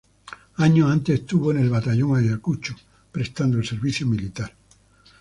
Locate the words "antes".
0.89-1.19